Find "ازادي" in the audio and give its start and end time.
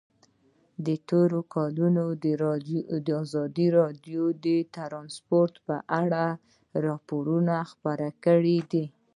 3.23-3.67